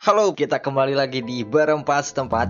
[0.00, 2.48] Halo, kita kembali lagi di Berempat Setempat.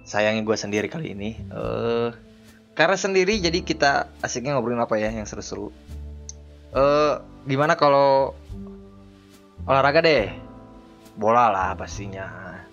[0.00, 1.36] Sayangnya gue sendiri kali ini.
[1.52, 2.08] eh
[2.72, 5.68] karena sendiri jadi kita asiknya ngobrolin apa ya yang seru-seru.
[6.72, 8.32] Eh gimana kalau
[9.68, 10.32] olahraga deh?
[11.20, 12.64] Bola lah pastinya.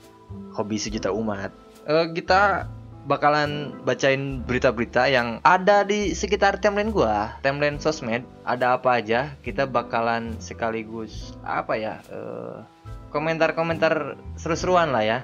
[0.56, 1.52] Hobi sejuta umat.
[1.84, 2.72] Eh kita
[3.04, 9.68] bakalan bacain berita-berita yang ada di sekitar timeline gua, timeline sosmed, ada apa aja, kita
[9.68, 12.00] bakalan sekaligus apa ya?
[12.08, 12.64] eh,
[13.12, 15.20] komentar-komentar seru-seruan lah ya.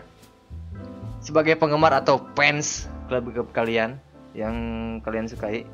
[1.19, 3.99] Sebagai penggemar atau fans klub-klub kalian
[4.37, 4.55] yang
[5.01, 5.65] kalian sukai.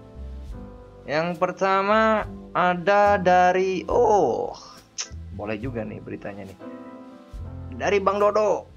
[1.05, 4.57] Yang pertama ada dari oh,
[5.35, 6.57] boleh juga nih beritanya nih.
[7.76, 8.74] Dari Bang Dodo.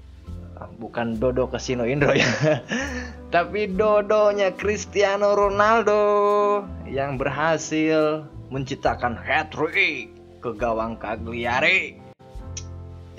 [0.79, 2.27] Bukan Dodo Casino Indro ya.
[3.35, 6.03] Tapi Dodonya Cristiano Ronaldo
[6.89, 10.09] yang berhasil menciptakan hat-trick
[10.41, 12.01] ke gawang Cagliari.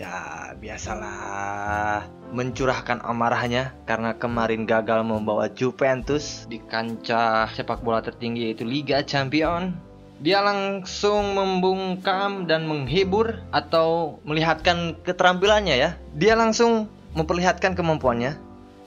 [0.01, 8.65] Ya, biasalah mencurahkan amarahnya karena kemarin gagal membawa Juventus di kancah sepak bola tertinggi yaitu
[8.65, 9.77] Liga Champion.
[10.21, 15.91] Dia langsung membungkam dan menghibur atau melihatkan keterampilannya ya.
[16.13, 18.39] Dia langsung memperlihatkan kemampuannya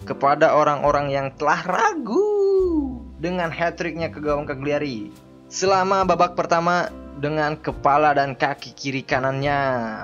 [0.04, 5.12] kepada orang-orang yang telah ragu dengan hat-tricknya ke gawang Cagliari.
[5.48, 6.92] Selama babak pertama
[7.24, 9.56] dengan kepala dan kaki kiri kanannya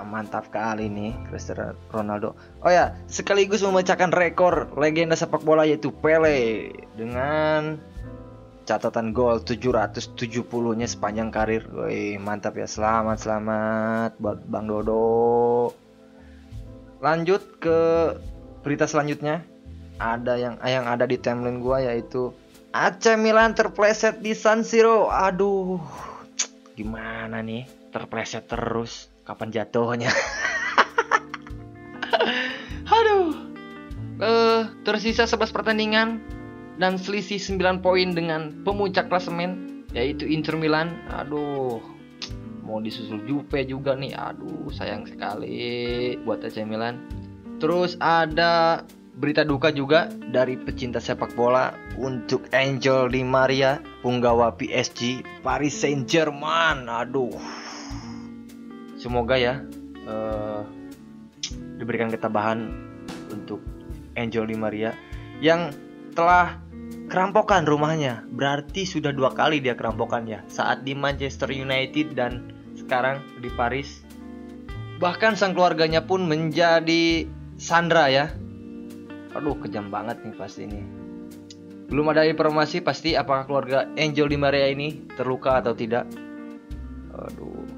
[0.07, 2.37] mantap kali nih Cristiano Ronaldo.
[2.63, 7.81] Oh ya, sekaligus memecahkan rekor legenda sepak bola yaitu Pele dengan
[8.69, 11.65] catatan gol 770-nya sepanjang karir.
[11.73, 12.69] Woi, mantap ya.
[12.69, 15.88] Selamat selamat buat Bang Dodo.
[16.99, 17.79] Lanjut ke
[18.63, 19.43] berita selanjutnya.
[19.99, 22.31] Ada yang yang ada di timeline gua yaitu
[22.71, 25.09] AC Milan terpleset di San Siro.
[25.09, 25.81] Aduh.
[26.75, 27.67] Gimana nih?
[27.91, 29.09] Terpleset terus.
[29.25, 30.11] Kapan jatuhnya?
[32.95, 33.35] Aduh.
[34.19, 36.19] Eh, tersisa 11 pertandingan
[36.79, 40.95] dan selisih 9 poin dengan pemuncak klasemen yaitu Inter Milan.
[41.11, 41.98] Aduh.
[42.69, 44.13] Mau disusul Juve juga nih.
[44.13, 47.01] Aduh, sayang sekali buat AC Milan.
[47.57, 48.85] Terus ada
[49.17, 56.05] berita duka juga dari pecinta sepak bola untuk Angel Di Maria, punggawa PSG Paris Saint
[56.05, 56.85] Germain.
[56.85, 57.33] Aduh,
[59.01, 59.65] semoga ya
[60.05, 60.61] eh,
[61.81, 62.69] diberikan ketabahan
[63.33, 63.65] untuk
[64.13, 64.93] Angel Di Maria
[65.41, 65.73] yang
[66.13, 66.61] telah
[67.09, 68.23] kerampokan rumahnya.
[68.29, 70.45] Berarti sudah dua kali dia kerampokan ya.
[70.47, 72.58] Saat di Manchester United dan
[72.89, 74.01] sekarang di Paris.
[74.97, 77.29] Bahkan sang keluarganya pun menjadi
[77.61, 78.33] Sandra ya.
[79.37, 80.81] Aduh kejam banget nih pasti ini.
[81.85, 86.09] Belum ada informasi pasti apakah keluarga Angel Di Maria ini terluka atau tidak.
[87.13, 87.69] Aduh.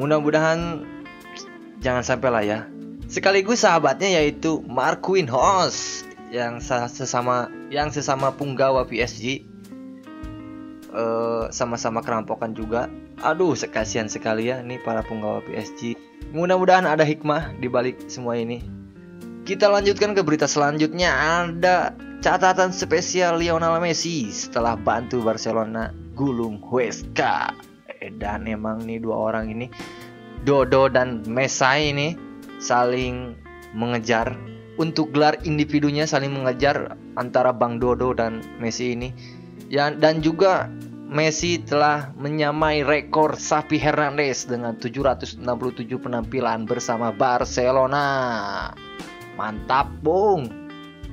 [0.00, 0.88] Mudah-mudahan
[1.80, 2.60] Jangan sampai lah ya.
[3.08, 9.42] Sekaligus sahabatnya yaitu Marquin Hoss yang sesama yang sesama punggawa PSG
[10.92, 12.86] uh, sama-sama kerampokan juga.
[13.20, 15.92] Aduh, sekasian sekali ya nih para punggawa PSG.
[16.32, 18.64] Mudah-mudahan ada hikmah di balik semua ini.
[19.44, 21.12] Kita lanjutkan ke berita selanjutnya.
[21.12, 21.92] Ada
[22.24, 27.52] catatan spesial Lionel Messi setelah bantu Barcelona gulung Huesca.
[28.16, 29.68] Dan emang nih dua orang ini
[30.48, 32.16] Dodo dan Messi ini
[32.56, 33.36] saling
[33.76, 34.32] mengejar
[34.80, 39.12] untuk gelar individunya saling mengejar antara Bang Dodo dan Messi ini.
[39.68, 40.72] Ya, dan juga
[41.10, 45.42] Messi telah menyamai rekor Xavi Hernandez dengan 767
[45.98, 48.70] penampilan bersama Barcelona.
[49.34, 50.46] Mantap, Bung.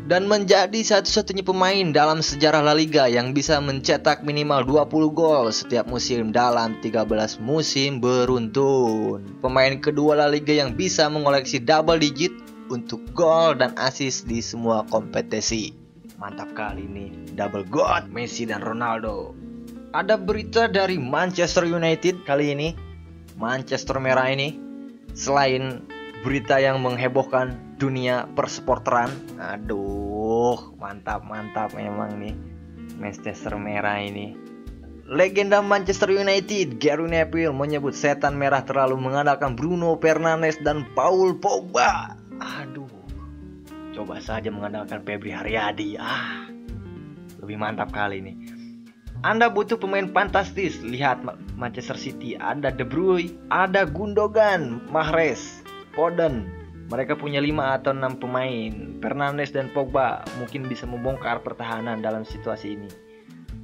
[0.06, 5.90] Dan menjadi satu-satunya pemain dalam sejarah La Liga yang bisa mencetak minimal 20 gol setiap
[5.90, 9.42] musim dalam 13 musim beruntun.
[9.42, 12.38] Pemain kedua La Liga yang bisa mengoleksi double digit
[12.70, 15.74] untuk gol dan assist di semua kompetisi.
[16.22, 19.47] Mantap kali ini, double god Messi dan Ronaldo.
[19.98, 22.70] Ada berita dari Manchester United kali ini.
[23.34, 24.54] Manchester Merah ini
[25.18, 25.82] selain
[26.22, 29.10] berita yang menghebohkan dunia persporteran.
[29.42, 32.38] Aduh, mantap mantap memang nih
[33.02, 34.38] Manchester Merah ini.
[35.10, 42.14] Legenda Manchester United, Gary Neville menyebut setan merah terlalu mengandalkan Bruno Fernandes dan Paul Pogba.
[42.38, 42.86] Aduh,
[43.98, 45.98] coba saja mengandalkan Febri Haryadi.
[45.98, 46.46] Ah,
[47.42, 48.57] lebih mantap kali ini.
[49.26, 50.78] Anda butuh pemain fantastis.
[50.86, 51.26] Lihat
[51.58, 55.66] Manchester City, ada De Bruyne, ada Gundogan, Mahrez,
[55.98, 56.54] Foden,
[56.88, 58.72] Mereka punya 5 atau 6 pemain.
[59.04, 62.88] Fernandes dan Pogba mungkin bisa membongkar pertahanan dalam situasi ini.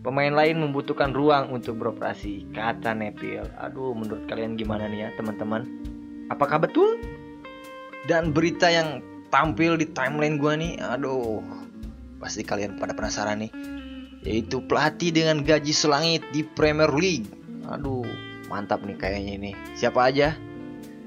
[0.04, 3.48] Pemain lain membutuhkan ruang untuk beroperasi, kata Nepil.
[3.64, 5.64] Aduh, menurut kalian gimana nih ya, teman-teman?
[6.28, 7.00] Apakah betul?
[8.12, 9.00] Dan berita yang
[9.32, 11.40] tampil di timeline gua nih, aduh,
[12.20, 13.52] pasti kalian pada penasaran nih.
[14.24, 17.28] Yaitu pelatih dengan gaji selangit di Premier League.
[17.68, 18.08] Aduh,
[18.48, 19.52] mantap nih kayaknya ini.
[19.76, 20.36] Siapa aja?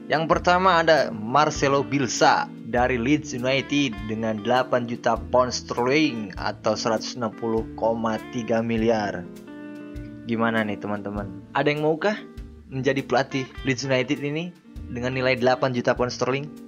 [0.07, 7.75] Yang pertama ada Marcelo Bielsa dari Leeds United dengan 8 juta pound sterling atau 160,3
[8.63, 9.27] miliar.
[10.31, 11.27] Gimana nih teman-teman?
[11.59, 12.15] Ada yang maukah
[12.71, 14.55] menjadi pelatih Leeds United ini
[14.91, 16.66] dengan nilai 8 juta pound sterling?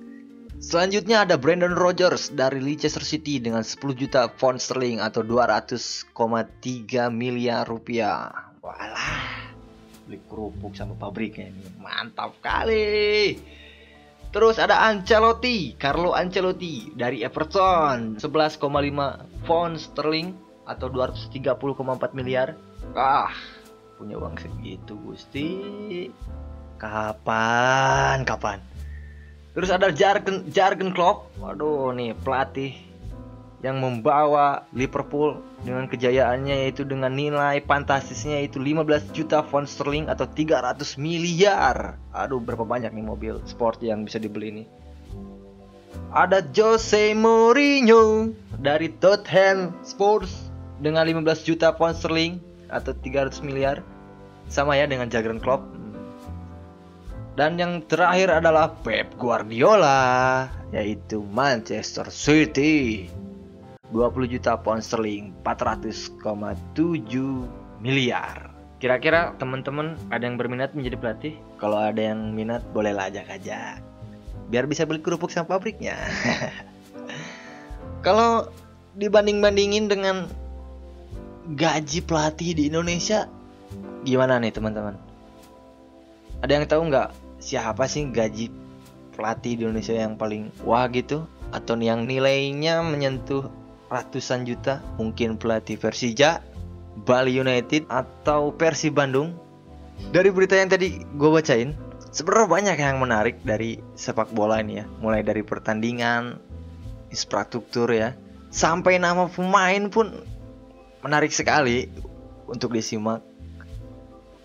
[0.58, 6.10] Selanjutnya ada Brandon Rodgers dari Leicester City dengan 10 juta pound sterling atau 200,3
[7.14, 8.50] miliar rupiah.
[8.58, 9.54] Walah,
[10.02, 11.62] beli kerupuk sama pabriknya ini.
[11.78, 13.38] Mantap kali.
[14.34, 18.18] Terus ada Ancelotti Carlo Ancelotti dari Everton.
[18.18, 18.58] 11,5
[19.46, 20.34] pound sterling
[20.66, 22.58] atau 230,4 miliar.
[22.98, 23.30] Ah
[23.94, 25.50] punya uang segitu Gusti.
[26.82, 28.77] Kapan kapan
[29.58, 32.88] terus ada Jargon Jargon Klopp waduh nih pelatih
[33.58, 40.30] yang membawa Liverpool dengan kejayaannya yaitu dengan nilai fantastisnya itu 15 juta pound sterling atau
[40.30, 41.98] 300 miliar.
[42.14, 44.66] Aduh, berapa banyak nih mobil sport yang bisa dibeli nih.
[46.14, 48.32] Ada Jose Mourinho
[48.62, 52.38] dari Tottenham Sports dengan 15 juta pound sterling
[52.70, 53.82] atau 300 miliar.
[54.48, 55.77] Sama ya dengan Jurgen Klopp.
[57.38, 63.06] Dan yang terakhir adalah Pep Guardiola yaitu Manchester City
[63.94, 66.18] 20 juta pound sterling 400,7
[67.78, 68.50] miliar
[68.82, 71.34] Kira-kira teman-teman ada yang berminat menjadi pelatih?
[71.62, 73.78] Kalau ada yang minat bolehlah ajak aja
[74.50, 75.94] Biar bisa beli kerupuk sama pabriknya
[78.06, 78.50] Kalau
[78.98, 80.26] dibanding-bandingin dengan
[81.54, 83.30] gaji pelatih di Indonesia
[84.02, 84.98] Gimana nih teman-teman?
[86.42, 88.52] Ada yang tahu nggak siapa sih gaji
[89.16, 91.24] pelatih di Indonesia yang paling wah gitu?
[91.48, 93.48] Atau yang nilainya menyentuh
[93.88, 94.84] ratusan juta?
[95.00, 96.44] Mungkin pelatih Persija
[97.08, 99.32] Bali United atau Persib Bandung?
[100.12, 101.72] Dari berita yang tadi gue bacain
[102.12, 104.86] sebenarnya banyak yang menarik dari sepak bola ini ya.
[105.00, 106.36] Mulai dari pertandingan
[107.08, 108.12] infrastruktur ya.
[108.52, 110.12] Sampai nama pemain pun
[111.00, 111.88] menarik sekali
[112.44, 113.24] untuk disimak.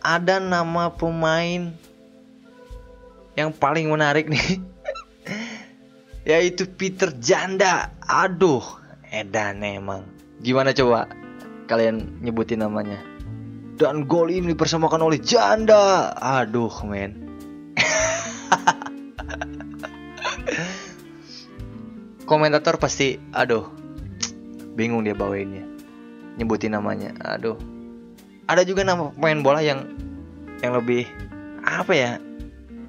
[0.03, 1.71] Ada nama pemain
[3.33, 4.61] yang paling menarik nih
[6.29, 8.83] yaitu Peter Janda aduh
[9.13, 10.09] Edan emang.
[10.41, 11.05] Gimana coba
[11.69, 12.97] kalian nyebutin namanya?
[13.77, 16.17] Dan gol ini dipersamakan oleh Janda.
[16.17, 17.29] Aduh, men.
[22.29, 23.69] Komentator pasti, aduh,
[24.73, 25.61] bingung dia bawainnya.
[26.41, 27.61] Nyebutin namanya, aduh.
[28.49, 29.93] Ada juga nama pemain bola yang
[30.65, 31.05] yang lebih
[31.61, 32.17] apa ya?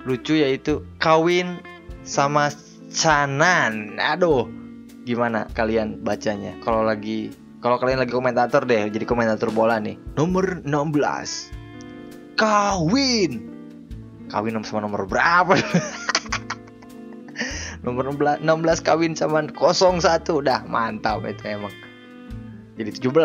[0.05, 1.57] Lucu yaitu kawin
[2.05, 2.53] sama
[2.93, 3.97] Canan.
[3.97, 4.45] Aduh,
[5.09, 6.53] gimana kalian bacanya?
[6.61, 7.33] Kalau lagi
[7.65, 9.97] kalau kalian lagi komentator deh jadi komentator bola nih.
[10.21, 13.49] Nomor 16 kawin.
[14.29, 15.57] Kawin sama nomor berapa?
[17.85, 18.41] Nomor 16
[18.81, 21.73] kawin sama 01 udah mantap itu emang.
[22.81, 23.13] Jadi 17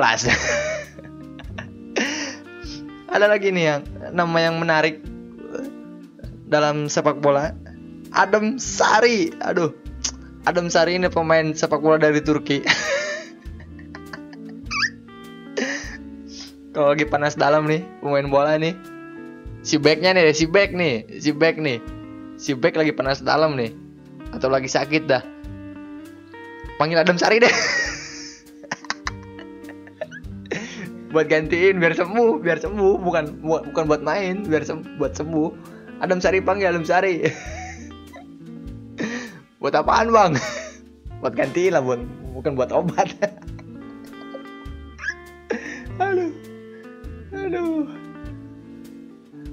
[3.09, 3.81] ada lagi nih yang
[4.13, 5.01] nama yang menarik
[6.49, 7.53] dalam sepak bola
[8.11, 9.69] Adam Sari aduh
[10.49, 12.63] Adam Sari ini pemain sepak bola dari Turki.
[16.73, 18.73] Kalau lagi panas dalam nih, pemain bola nih.
[19.61, 21.77] Si backnya nih, si back nih, si back nih.
[22.39, 23.75] Si back lagi panas dalam nih.
[24.31, 25.21] Atau lagi sakit dah.
[26.79, 27.51] Panggil Adam Sari deh.
[31.13, 35.77] buat gantiin biar sembuh, biar sembuh, bukan bukan buat main, biar sem buat sembuh.
[35.99, 37.19] Adam Sari panggil Adam Sari.
[39.61, 40.33] buat apaan bang?
[41.19, 41.99] Buat ganti lah buat
[42.31, 43.11] bukan buat obat.
[45.99, 46.31] Aduh.
[47.35, 47.83] Aduh.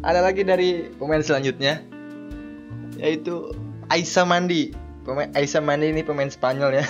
[0.07, 1.83] Ada lagi dari pemain selanjutnya
[3.03, 3.51] yaitu
[3.91, 4.71] Aisa Mandi.
[5.03, 6.87] Pemain Aisa Mandi ini pemain Spanyol ya.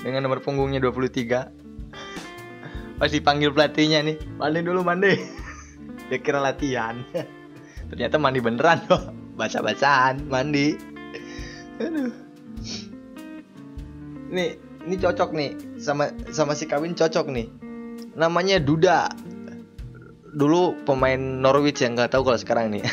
[0.00, 1.60] Dengan nomor punggungnya 23
[2.96, 5.12] pas dipanggil pelatihnya nih mandi dulu mandi.
[6.08, 7.04] Dia kira latihan
[7.92, 10.92] ternyata mandi beneran loh baca-bacaan mandi
[11.82, 12.12] Aduh.
[14.32, 14.54] Nih,
[14.86, 15.50] ini cocok nih
[15.82, 17.48] sama sama si kawin cocok nih.
[18.14, 19.10] Namanya Duda.
[20.32, 22.84] Dulu pemain Norwich yang nggak tahu kalau sekarang nih.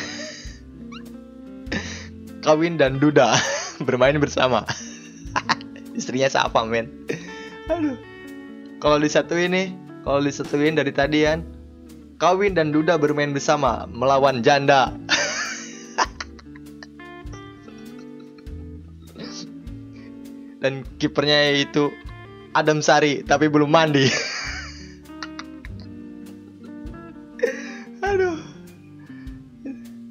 [2.44, 3.36] kawin dan duda
[3.86, 4.64] bermain bersama.
[5.96, 6.88] Istrinya siapa, men?
[7.68, 7.96] Aduh.
[8.80, 9.68] Kalau disatuin nih,
[10.04, 11.44] kalau disatuin dari tadi kan,
[12.20, 14.92] kawin dan duda bermain bersama melawan janda.
[20.60, 21.88] dan kipernya itu
[22.52, 24.12] Adam Sari tapi belum mandi.
[28.04, 28.36] Aduh.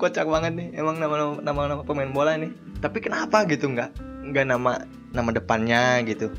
[0.01, 2.49] Kocak banget nih emang nama nama pemain bola nih.
[2.81, 3.93] Tapi kenapa gitu nggak
[4.33, 4.81] nggak nama
[5.13, 6.33] nama depannya gitu.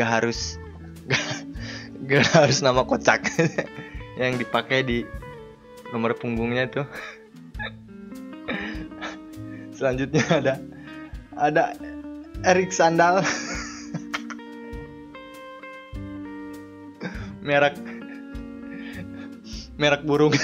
[0.00, 0.56] Gak harus
[2.08, 3.28] gak harus nama kocak
[4.18, 4.98] yang dipakai di
[5.94, 6.84] nomor punggungnya tuh.
[9.78, 10.54] Selanjutnya ada
[11.38, 11.64] ada
[12.42, 13.22] Erik Sandal.
[17.46, 17.78] Merek
[19.78, 20.34] merek burung.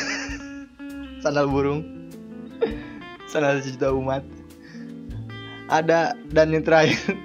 [1.21, 1.83] Sandal burung.
[3.27, 4.23] Sandal sejuta umat.
[5.67, 7.19] Ada dan yang terakhir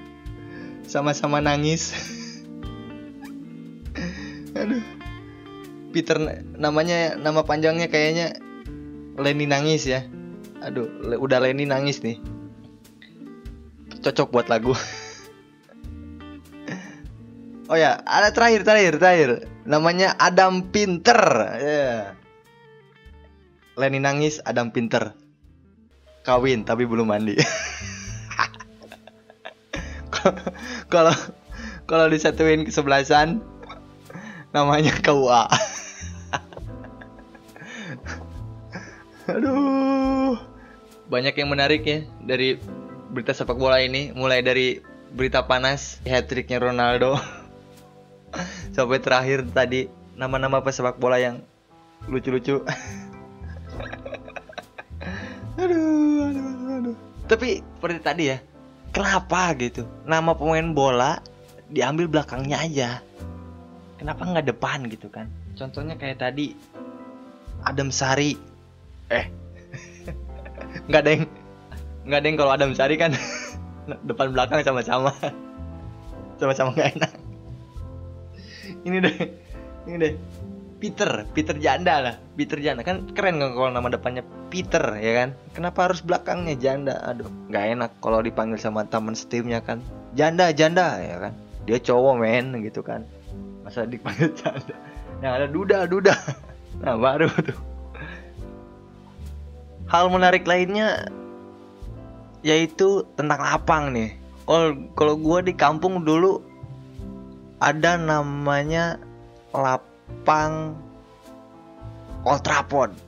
[0.89, 2.18] sama-sama nangis
[5.89, 6.21] Peter
[6.55, 8.37] namanya nama panjangnya kayaknya
[9.19, 10.05] Lenny nangis ya
[10.63, 12.21] aduh udah Lenny nangis nih
[13.99, 14.71] cocok buat lagu.
[17.71, 19.29] oh ya, ada terakhir terakhir terakhir.
[19.67, 21.19] Namanya Adam Pinter.
[21.59, 22.15] Yeah.
[23.75, 25.13] Lenny nangis, Adam Pinter.
[26.23, 27.39] Kawin tapi belum mandi.
[30.91, 31.15] Kalau
[31.87, 33.39] kalau disatuin ke sebelasan
[34.51, 35.47] namanya KUA.
[39.29, 40.37] Aduh.
[41.09, 42.57] Banyak yang menarik ya dari
[43.09, 44.81] berita sepak bola ini mulai dari
[45.13, 47.17] berita panas hat tricknya Ronaldo.
[48.75, 51.41] Sampai terakhir tadi nama-nama pesepak bola yang
[52.05, 52.61] lucu-lucu.
[55.59, 56.95] Aduh, aduh, aduh, aduh.
[57.27, 58.39] tapi seperti tadi ya
[58.95, 59.83] kenapa gitu?
[60.07, 61.19] Nama pemain bola
[61.67, 62.89] diambil belakangnya aja.
[63.99, 65.27] Kenapa nggak depan gitu kan?
[65.59, 66.55] Contohnya kayak tadi
[67.67, 68.39] Adam Sari
[69.09, 69.25] eh.
[70.89, 71.23] Nggak yang
[72.09, 73.13] nggak deng kalau Adam Sari kan
[74.09, 75.13] depan belakang sama-sama.
[76.37, 77.11] Sama-sama nggak enak.
[78.85, 79.17] Ini deh.
[79.89, 80.13] Ini deh.
[80.79, 81.27] Peter.
[81.35, 82.15] Peter janda lah.
[82.33, 82.81] Peter janda.
[82.81, 85.29] Kan keren kan kalau nama depannya Peter ya kan?
[85.53, 86.97] Kenapa harus belakangnya janda?
[87.05, 89.83] Aduh nggak enak kalau dipanggil sama teman setimnya kan.
[90.17, 91.33] Janda janda ya kan?
[91.69, 93.05] Dia cowok men gitu kan.
[93.61, 94.73] Masa dipanggil janda?
[95.19, 96.15] Yang ada duda duda.
[96.79, 97.68] Nah baru tuh
[99.89, 101.09] hal menarik lainnya
[102.45, 104.15] yaitu tentang lapang nih.
[104.45, 106.39] Kalau kalau gue di kampung dulu
[107.59, 109.01] ada namanya
[109.51, 110.77] lapang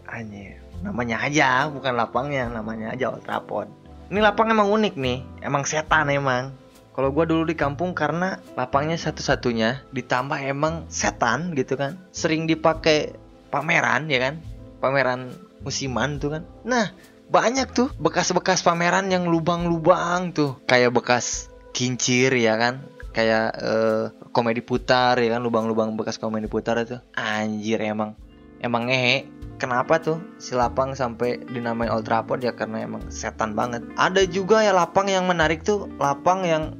[0.09, 0.59] anjir.
[0.81, 3.69] Namanya aja, bukan lapangnya, namanya aja Old Trafford.
[4.09, 6.51] Ini lapang emang unik nih, emang setan emang.
[6.91, 13.15] Kalau gue dulu di kampung karena lapangnya satu-satunya, ditambah emang setan gitu kan, sering dipakai
[13.53, 14.35] pameran ya kan,
[14.83, 16.43] pameran musiman tuh kan.
[16.65, 16.93] Nah,
[17.31, 20.59] banyak tuh bekas-bekas pameran yang lubang-lubang tuh.
[20.67, 22.83] Kayak bekas kincir ya kan?
[23.15, 24.03] Kayak uh,
[24.35, 25.41] komedi putar ya kan?
[25.41, 26.99] Lubang-lubang bekas komedi putar itu.
[27.15, 28.19] Anjir emang.
[28.59, 29.25] Emang ngehe.
[29.61, 33.85] Kenapa tuh si lapang sampai dinamai Old Trafford ya karena emang setan banget.
[33.93, 35.85] Ada juga ya lapang yang menarik tuh.
[36.01, 36.75] Lapang yang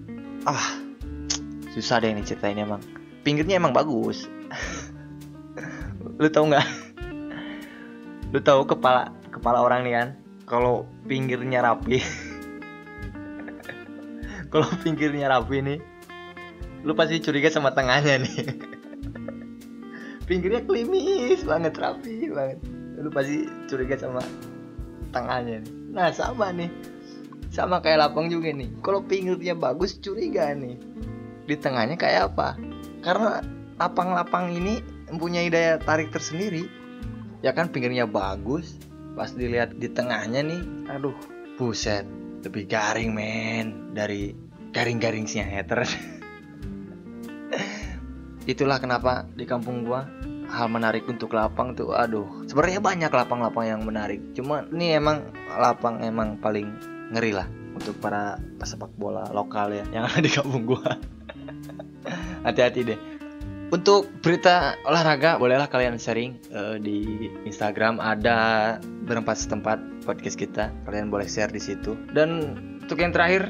[0.50, 0.82] ah
[1.72, 2.82] susah deh ini ceritain emang.
[3.22, 4.26] Pinggirnya emang bagus.
[6.20, 6.91] Lu tau nggak
[8.32, 10.08] lu tau kepala kepala orang nih kan?
[10.48, 12.00] Kalau pinggirnya rapi.
[14.52, 15.80] Kalau pinggirnya rapi nih
[16.82, 18.38] lu pasti curiga sama tengahnya nih.
[20.30, 22.60] Pinggirnya klimis banget rapi banget.
[22.98, 24.22] Lu pasti curiga sama
[25.14, 25.74] tengahnya nih.
[25.94, 26.72] Nah sama nih.
[27.52, 28.72] Sama kayak lapang juga nih.
[28.80, 30.80] Kalau pinggirnya bagus curiga nih.
[31.46, 32.56] Di tengahnya kayak apa?
[33.04, 33.44] Karena
[33.76, 34.80] lapang-lapang ini
[35.12, 36.81] mempunyai daya tarik tersendiri
[37.42, 38.78] ya kan pinggirnya bagus
[39.18, 40.62] pas dilihat di tengahnya nih
[40.94, 41.18] aduh
[41.58, 42.06] buset
[42.42, 44.34] lebih garing men dari
[44.72, 45.84] garing-garing si hater
[48.52, 50.08] itulah kenapa di kampung gua
[50.50, 56.02] hal menarik untuk lapang tuh aduh sebenarnya banyak lapang-lapang yang menarik cuma ini emang lapang
[56.02, 56.70] emang paling
[57.12, 60.84] ngeri lah untuk para pesepak bola lokal ya yang ada di kampung gua.
[62.46, 63.11] Hati-hati deh
[63.72, 68.76] untuk berita olahraga bolehlah kalian sharing uh, di Instagram ada
[69.08, 70.76] berempat setempat podcast kita.
[70.84, 71.96] Kalian boleh share di situ.
[72.12, 73.48] Dan untuk yang terakhir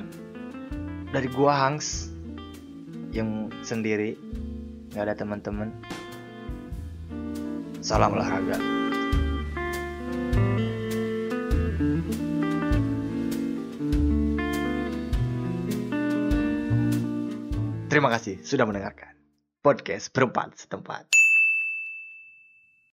[1.10, 2.14] dari gua Hangs
[3.10, 4.14] yang sendiri
[4.94, 5.74] nggak ada teman-teman.
[7.82, 8.62] Salam olahraga.
[17.90, 19.21] Terima kasih sudah mendengarkan
[19.62, 21.21] podcast berempat setempat.